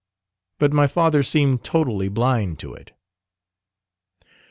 [0.57, 2.89] But my father seemed totally blind to it.